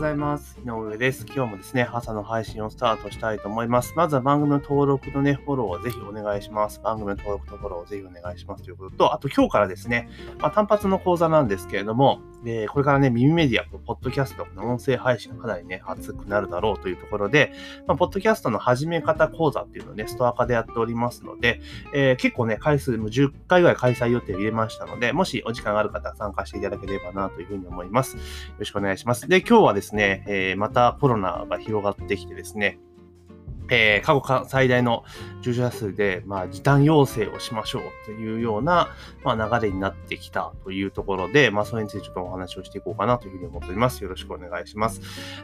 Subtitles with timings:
[0.00, 0.58] ございます。
[0.64, 1.26] 井上です。
[1.26, 3.92] 今日もですね、朝の配信をスタートしたいと思います。
[3.96, 6.80] まずは番組の登録とね、フォローをぜひお願いします。
[6.80, 10.08] 番組の登録とフォローをぜひお願いしますということと、あと今日からですね、
[10.38, 17.52] まあ、単発の講座なんですけれども、でこれからね、耳メディアとポッドキャストの音声配信がかなりね、熱くなるだろうというところで、
[17.86, 21.60] まあ、ポッドキャストの始め方講座っていうのをね、ストア化でやっておりますので、
[21.94, 28.16] えー、結構ね、回数も10回ぐらい開催予定入れましたので、もしお時間がある方は参加していただければなというふうに思います。
[28.16, 28.22] よ
[28.58, 29.28] ろしくお願いします。
[29.28, 32.78] で、今日はですね、えー、またコロナが広がってきてですね、
[33.70, 35.04] えー、過去最大の
[35.42, 38.88] 重症者数で、まあ、時短要請をしましょうというような、
[39.24, 44.02] まあ、流れになってきたというところで、まあ、それについてちょっとお話をしていこうかなというふうに思っております。
[44.02, 45.00] よろしくお願いします。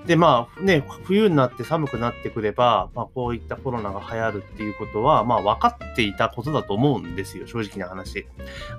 [0.06, 8.26] で、まあ、ね、冬になって寒くなってくれば、まあ、こういったコロナが流行るっていうことは、まあ、分かっていたことだと思うんですよ、正直な話。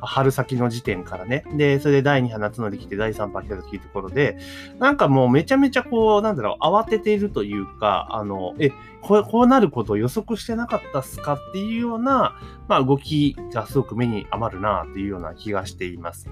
[0.02, 1.44] 春先の時点からね。
[1.54, 4.38] で、それで第2波夏のできて、第3波来たというところで、
[4.80, 8.72] なんかもうめちゃめちゃこう、なんだろう、慌てているというか、あの、え、
[9.08, 12.36] こうこうなることを予測してなかったっすかっていうような、
[12.68, 16.30] まあ、動きがすごく目に余るなっていうような気がしています。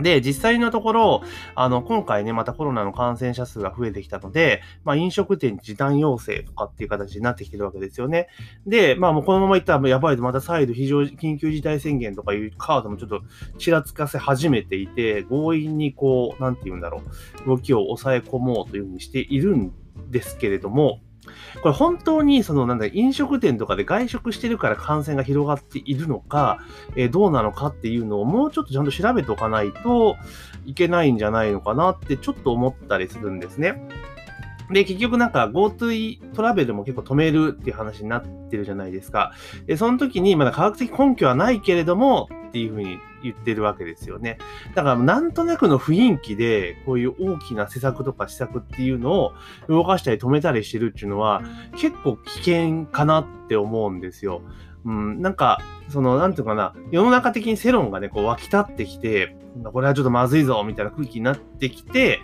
[0.00, 1.22] で、実際のところ、
[1.54, 8.28] あの、今回ね、またコロナの感染者数が増えてきたので、まあ、飲食店時短要請とかっていう形になってきてるわけですよね。
[8.66, 13.22] で、まあ、もうこのままいったらやばいと、また再度非常緊急事態宣言とかいうカードもちょっと
[13.58, 17.02] ちらつかせ始めていて、強引にこう、なんて言うんだろ
[17.44, 19.72] う、動きを抑え込もうというふうにしているん
[20.08, 21.00] ですけれども、
[21.62, 26.58] これ本当にそのなんだ飲食店とかで外食してるから感染が広がっているのか、
[26.96, 30.16] えー、どうなのかっていうのをもうちょっとちゃんと調べておかないと
[30.66, 33.86] いけないんじゃないのかなってちょっと思ったりするんですね。
[34.70, 39.32] で、結局なんか GoTo トラベルも結構止めるっていう話になってるじゃないですか。
[39.66, 44.38] で、その時にまだ科学的根拠はないけれどもっていうふうに言ってるわけですよね。
[44.74, 49.32] だからなんとなくの雰囲気でこういう大きな施策とか施策っていうのを
[49.68, 51.42] 動かしたり止めたりしてるっていうのは
[51.76, 54.42] 結構危険かなって思うんですよ。
[54.84, 62.20] うん、なんか、その、なんていうかな、世の中的に世論がね、こう湧き立ってきて、これはちょっとまずいぞ、みたいな空気になってきて、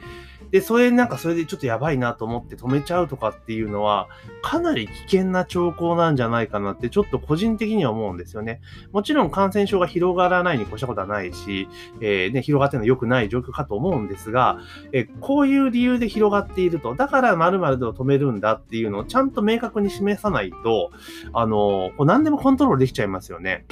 [0.50, 4.08] で、それなんかそれでちょっとやばいなと思って止めちゃうとかっていうのは、
[4.42, 8.60] かなり危険な兆候なんじゃないかなってちょっと個人的には思うんですよね。
[8.92, 11.68] もちろん感染症が広がらないに越したことはないし、
[12.00, 14.60] えー、ね、広がってるのは良くない状況かと思うんですが、
[14.92, 20.90] えー、こういう理由で広がっていると、だから〇〇で止めるんだっていうのをちゃんと明確に示さないと、
[21.32, 23.66] あのー、何でもコントロールできちゃいますよね。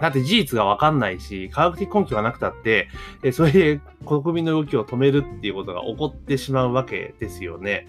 [0.00, 2.88] だって事実がわかんないし、科学的根拠がなくたって、
[3.32, 7.88] それで国民の動きを止めるっていうことが起こってしまうわけですよね。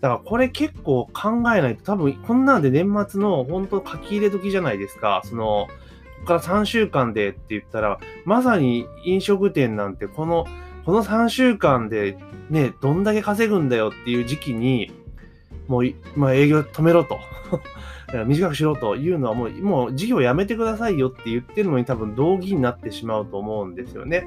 [0.00, 5.22] だからこれ結構考えないと多分こんなんで年末の本当書き入れ時じゃないですか。
[5.24, 5.68] その、こ
[6.20, 10.46] こから3週間でって言ったら、まさに飲食店なんてこの、
[10.84, 12.18] この3週間で
[12.50, 14.92] ね、どんだけ稼ぐんだよっていう時期に、
[15.68, 15.84] もう、
[16.16, 17.18] まあ営業止めろと。
[18.26, 24.26] 短くしろというのはもう、もう事業やめてくださいよって言ってるのに多分同義になってしまうと思うんですよね。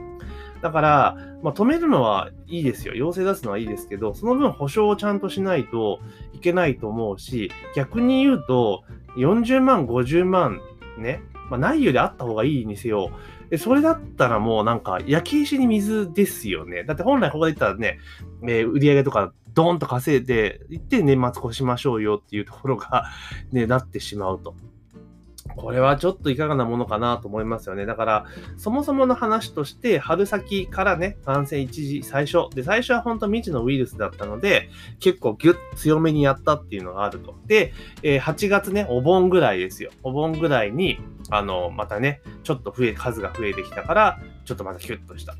[0.61, 2.93] だから、まあ、止めるのはいいですよ。
[2.93, 5.99] 要請出すのはいいですけど、その分保証をちゃんとしないと
[6.33, 8.83] いけないと思うし、逆に言うと、
[9.15, 10.59] 40万、50万
[10.97, 13.11] ね、まあ、ないよりあった方がいいにせよ、
[13.57, 16.83] それだったらもうなんか焼き石に水ですよね。
[16.83, 17.97] だって本来ここで言ったらね、
[18.43, 23.09] えー、売上げとかドーンと稼いでいって年末越しましょうよっていうところが
[23.51, 24.55] ね、なってしまうと。
[25.57, 27.85] これはちょっといかがなものかなと思いますよね。
[27.85, 28.25] だから、
[28.55, 32.55] そもそもの話として、春先からね、感染一時最初。
[32.55, 34.69] で、最初は本当未知のウイルスだったので、
[35.01, 37.35] 結構ギュッ強めにやったっていうのがあると。
[37.45, 39.91] で、えー、8月ね、お盆ぐらいですよ。
[40.03, 40.99] お盆ぐらいに、
[41.31, 45.35] あの、またね、ちょっと増え、数が増えてきたから、ちょっとまたキュッとした。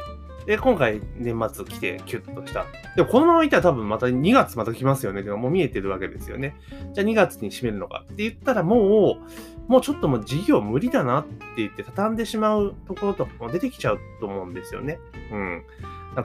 [0.50, 2.66] で、今回年末来てキュッとした。
[2.96, 5.22] でもこのままいったら多分また2月また来ますよね。
[5.22, 6.56] でももう見えてるわけですよね。
[6.92, 9.20] じゃあ2月に閉めるのかって言ったらも
[9.68, 14.98] う、もうちょっともう事業無理だなって言って畳んでしまうところとかも出てきちゃうと思うんですよね。
[15.32, 15.64] うん。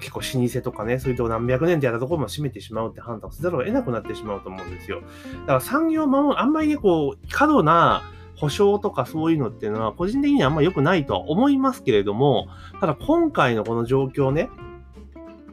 [0.00, 5.02] 結構老舗とかね、そういうとこ何百年ってやったところも閉めてしまうって判断せざるを得なくなってしまうと思うんですよ。
[5.02, 8.02] だから産業を守る、あんまりね、こう、過度な
[8.36, 12.48] 保証とかそういうのっていうのは個人的にはあんま良くないとは思いますけれども、
[12.80, 14.48] ただ今回のこの状況ね、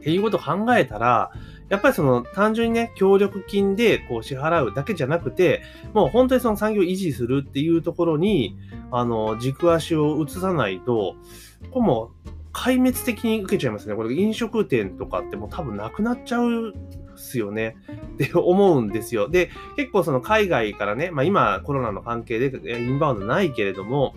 [0.00, 1.30] っていうことを考えたら、
[1.68, 5.62] やっぱりその単純にね、協力金でこう支払うだけじゃなくて、
[5.94, 8.58] もう本当にその産業を維持するっていうところに、
[8.90, 11.14] あの、軸足を移さないと、
[11.70, 12.10] これも
[12.52, 13.94] 壊滅的に受けちゃいますね。
[13.94, 16.74] これ飲食店とかってもう多分なくなっちゃう
[17.16, 17.76] すよね
[18.14, 19.28] って思うんですよ。
[19.28, 24.14] で、結構その海外からね、まあ今コロナの関係でインバウンドないけれども、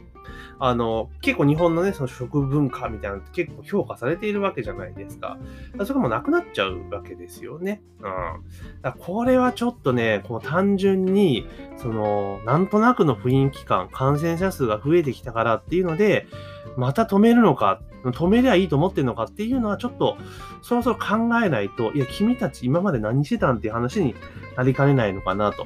[0.59, 5.38] あの、結構日本のね、その食文化みたいなのって結構評価されているわけじゃないですか。
[5.86, 7.81] それもなくなっちゃうわけですよね。
[8.01, 8.81] うん。
[8.81, 16.27] だこれはちょっとね、こう単純に、その、なんとなくの雰囲気感、感染者数が増えてきたからっていうので、
[16.77, 17.81] また止めるのか、
[18.12, 20.18] 止めりゃいいと思ってるのかっていうのはちょっと、
[20.62, 24.16] そろそろ考えないと、いや、君たち今まで何してたんっていう話に
[24.57, 25.66] なりかねないのかなと。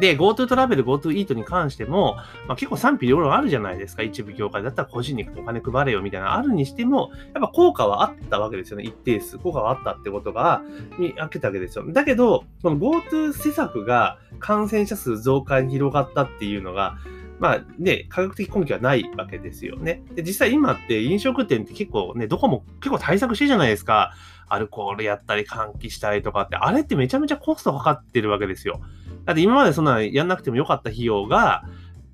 [0.00, 2.16] で、GoTo トラベル、GoTo イートに関しても、
[2.48, 4.02] まあ、結構賛否両論あるじゃないですか。
[4.02, 8.84] 一部業界だったら個人にお金配れよみたいなあるにしても、やっぱ効果はあったわけですよね。
[8.84, 9.38] 一定数。
[9.38, 10.62] 効果はあったってことが、
[10.98, 11.84] に開けたわけですよ。
[11.92, 16.96] だけど、この GoTo 施策が感染者数増加に広がったっていうのが、
[17.44, 20.02] まあね、科学的根拠はないわけですよね。
[20.14, 24.14] で、実際今って飲食店って結構ね、どこも結構対策してるじゃないですか。
[24.48, 28.80] アルコールやったり換気したりとかって、あれってめちゃめちゃコストかかってるわけですよ。
[29.26, 31.64] だって今までそんなやんなくてもよかった費用が、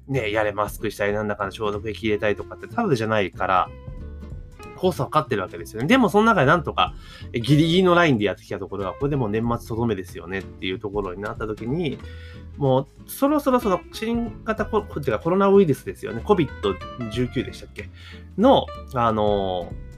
[0.08, 3.68] ね、やれマスクしたりなんだかの消毒液入れたりとかってただじゃないから、
[4.80, 5.86] コースは分かってるわけですよね。
[5.86, 6.94] でもその中でなんとか
[7.32, 11.98] ギリギリのラインでやってきたところが、これでもう年末とどめですよねっていうところになった時に、
[12.56, 14.84] もうそろそろその新型コ
[15.30, 16.22] ロナウイルスですよね。
[16.24, 17.90] COVID-19 でしたっけ？
[18.38, 19.89] の、あのー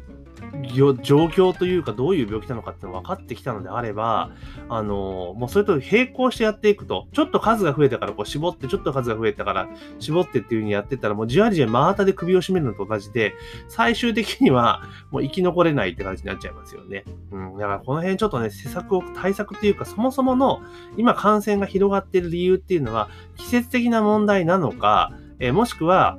[0.73, 4.31] 状況というか、どういう病気なのかっての分かってきたのであれば、
[4.69, 9.69] あの、もうそれと並行してやっていくと、ちょっと数が増えたからこう絞って、ちょっと数が増えたから
[9.99, 13.35] 絞ってっていう風にやってたら、もうじわじわ真綿で首を絞めるのと同じで、
[13.69, 17.05] 最終的にはもう生き残れないって感じになっちゃいますよね。
[17.31, 17.59] うん。
[17.59, 20.61] だからこの辺ちょっとね、施策を、対策っていうか、そもそもの
[20.97, 26.19] 今感染が広がっている理由っていうのは、季節的な問題なのか、え、もしくは、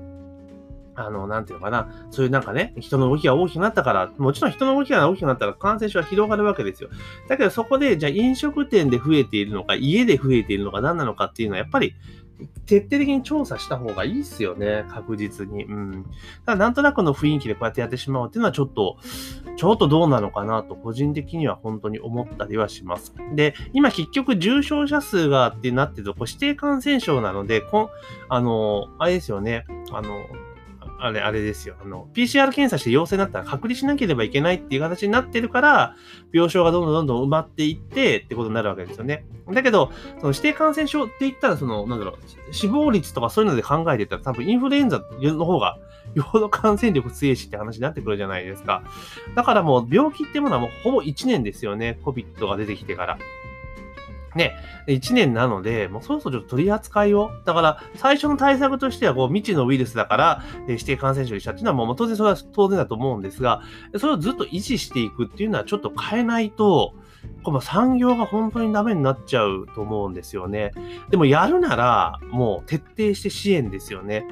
[0.95, 6.89] あの、なんていうのかな、そういうなんかね、人の動きが大きくなったから、もちろん人の動きが大きくなったら感染症は広がるわけですよ。
[7.27, 11.93] だけどそこで、じゃあ飲食店で増えているのか、家で増えているのか何なのかっていうのは、やっぱり、
[12.65, 15.65] 徹底的に調査した方がいいっすよね、確実に。
[15.65, 16.05] うん。
[16.45, 18.97] ただなんとなくの雰囲気でこうやってやってしまうっていうのはちょっと、
[19.55, 23.13] ちょっとどうなのかなと、個人的には本当に思ったりはします。
[23.35, 27.89] で、今結局重症者数がってなってると、こ指定感染症なので、こ
[28.29, 30.25] あの、あれですよね、あの、
[31.03, 31.75] あれ、あれですよ。
[31.83, 35.95] あの、PCR 検査して陽性になったら隔離しなければいけないっていう形になってるから、
[36.31, 39.25] 病床がどんどんどんどん埋まっていってってことになるわけですよね。
[39.51, 45.77] だけど、その指定感染症って言ったら、その、なんだろう、死亡率とかそういうので考えてたら、多分インフルエンザの方が、
[46.15, 48.83] よほど感染力強いしって話になってくるじゃないですか。
[49.35, 51.99] だからもう、病気ってものはもうほぼ1年ですよね。
[52.05, 53.17] COVID が出てきてから。
[54.35, 54.55] ね、
[54.87, 57.31] 1年なので、もうそろそろ取り扱いを。
[57.45, 63.61] だから、最初の対策としては、こう、未知のウイルスだから、え指定感染症にしたっていうのは、もう当然それは当然だと思うんですが、
[63.97, 66.93] それをずっと維持していくっていうのはちょっと変えないと、
[67.43, 70.71] この産業が本当にダメになっちゃうと思うんですよね。
[71.09, 74.25] でもやるなら、もう徹底して支援ですよね。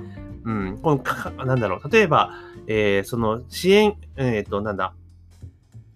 [0.44, 0.80] うん。
[0.82, 1.90] この、なんだろう。
[1.92, 2.32] 例えば、
[2.68, 4.94] えー、その支援、えっ、ー、と、なんだ、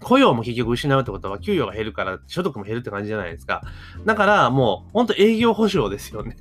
[0.05, 3.63] 雇用も結局失うってことは給与が減るから所得も減るって感じじゃないですか。
[4.05, 6.37] だからもう本当営業保証ですよね。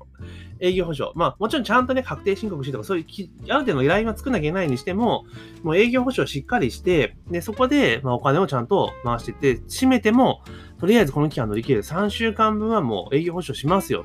[0.60, 1.12] 営業保証。
[1.14, 5.24] まあもちろんちゃんとね、確定申告してとか、そういうある程度依頼は作んなきゃいけないにしても、
[5.62, 10.42] もう営業保証しっかりして、で、そこで、まあ、お金をちゃんと回していって、閉めても、
[10.78, 14.04] とりあえずこの期間乗り切れる3週間分はもう営業保証しますよ、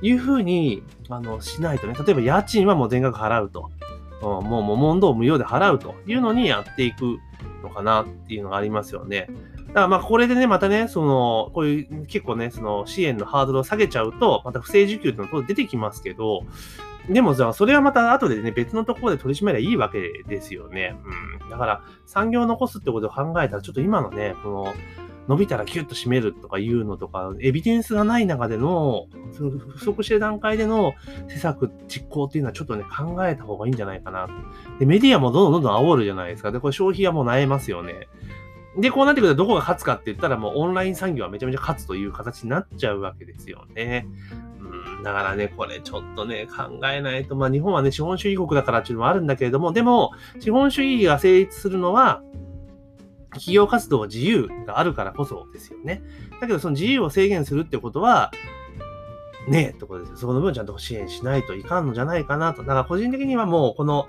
[0.00, 3.70] というふうに、あの、しないとね、例えば家賃はもう全額払うと。
[4.22, 7.18] もう、もう問答無用で払うというのにやっていく
[7.68, 9.28] のかなっていうのがありますよね。
[9.68, 16.42] だからまあこれでね、またね、その、こういう結構ね、その支援のハードルを下げちゃうと、また不正受給っていうのが出てきますけど、
[17.08, 20.96] でもじゃあそれはまた後でね、別のところで取り締めりゃいいわけですよね。
[21.40, 21.50] うん。
[21.50, 24.74] だから産業を残すってことを考えたら、ちょっと今のね、この、
[25.28, 30.94] 伸びたらキュッと締めるとかいうのとか、エビデンスがない中での、その不足してる段階での
[31.28, 34.28] 施策実行っていうのはちょっとね、考えた方がいいんじゃないかな。
[34.78, 36.52] で、メディアもどんどんどんどん煽るじゃないですか。
[36.52, 38.08] で、これ消費はもう萎えますよね。
[38.78, 44.06] で、こうなってくるとどこが勝つかって言ったらもうオンライン産業はめちゃめちゃ勝つという形になっちゃうわけですよね。
[44.60, 52.22] うん、だからね、これちょっとね、考えないと、まあ日本はね、資本主義国だからっていうのもあるんだけれども、でも、資本主義が成立するのは、
[53.36, 56.02] 企業活動は自由があるからこそですよね。
[56.40, 58.30] だけど、その自由を制限するってことは、
[59.48, 60.16] ねえ、ってことですよ。
[60.16, 62.62] そこの分ちゃんと支援しないといかんのじゃないかなと。
[62.62, 64.08] だから個人的にはもう、この、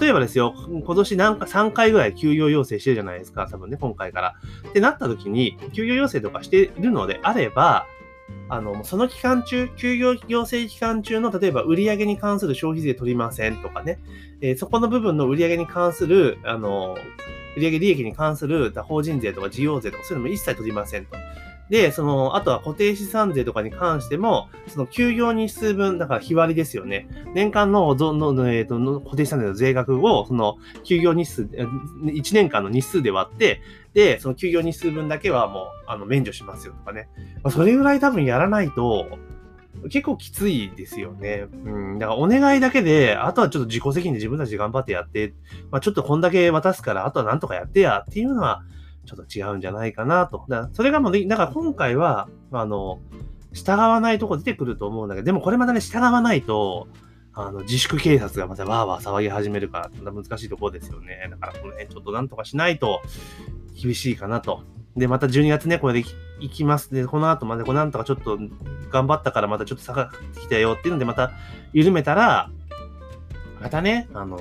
[0.00, 4.34] 例えばですよ、今年なんか3回ぐらい休業要請してるじゃないですか、多分ね、今回から。
[4.68, 7.86] ってなった時に、休業要請とかしてるのであれば、
[8.48, 13.98] あの、その期間中、休業要請期間中の、例えば売上に関する消費税取りませんとかね、
[14.40, 16.96] えー、そこの部分の売上に関する、あの、
[17.56, 21.16] 売上利益に関する法人税とか事業税とかそういうのも一切取りませんと。
[21.70, 27.08] で、その、あとは固定資産税とかに関しても、その休業日数分、だから日割りですよね。
[27.34, 33.60] 年間ののの、えーと、の固定資産税の税額を、その休業日数、1年間の日数で割って、
[34.20, 37.08] その休業日数分だけはもう、あの、免除しますよとかね。
[37.42, 39.06] まあ、それぐらい多分やらないと、
[39.90, 41.46] 結構きついですよね。
[41.64, 41.98] うん。
[41.98, 45.34] だからお願いだけで、あとはちょっと自己責任で自分たちで頑張ってやって、
[45.70, 48.62] まあちょっとこんだけ渡すから、あとはなんとかやってやっていうのは、
[49.06, 50.44] ちょっと違うんじゃないかなと。
[50.48, 53.00] だそれがもう、だから今回は、あの、
[53.52, 56.88] 従わないとこ出てくると思うんだけど、でもこれまたね、従わないと、
[57.32, 61.28] あの、自粛警察がまたわーわー騒ぎ始めるから、難しいところですよね。
[61.30, 63.00] だからこの辺ちょっとなんとかしないと
[63.80, 64.64] 厳しいかなと。
[64.96, 66.04] で、また12月ね、これで
[66.40, 66.92] いきます。
[66.92, 68.38] で、この後までこれなんとかちょっと
[68.90, 71.32] 頑張ったからまたちょっと下がってきたよっていうので、また
[71.72, 72.50] 緩めたら、
[73.60, 74.38] またね、あの、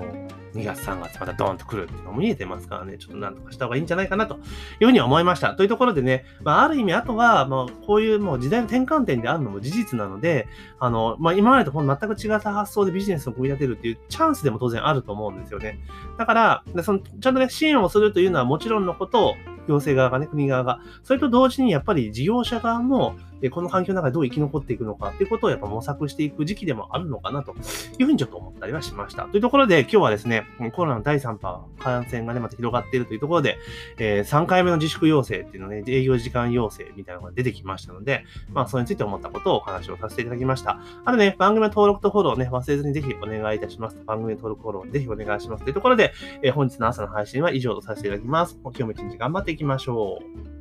[0.57, 4.37] 2月、3月またドーンと来るっていうのも見えてますからね、ちょっとなんとかした方がいいんじゃないかなとい
[4.83, 5.53] うふうに思いました。
[5.55, 10.47] というところでね、まあ、ある意味、あとは、まあ、こういうもう時代の転換点であるのも事実なので、
[10.79, 15.79] あの、まあ、今までと全く違った発想でビジネスを組み立てるっていうチャンスでも当然あると思うんですよね。
[16.17, 19.35] だから、そのちゃんとね、支援をするというのはもちろんのことを、
[19.67, 20.79] 行政側がね、国側が。
[21.03, 23.15] それと同時にやっぱり事業者側も、
[23.51, 27.53] この環境の中でどう生き残っていくのかっていうことをやっぱ模索していく時期でもあるのかなと
[27.97, 29.23] いうふうにちょっと思ったりはしました。
[29.25, 33.57] というところで今日はですね、コロナの第3波感染がね、また広がっているというところで、
[33.97, 40.79] えー、3回目の自粛要請っていうのね、営業時間要請みたいなのが出てきましたので、まあそれについて思ったことをお話をさせていただきました。
[41.05, 43.97] あとね、番組の登録とフォローね、忘れずにぜひお願いいたします。
[44.05, 45.63] 番組の登録フォローぜひお願いします。
[45.63, 48.57] というところで、えー、本日の朝の配信は以上とさせていただきます。
[48.63, 50.19] 今日も一日頑張っていきましょ
[50.53, 50.56] う。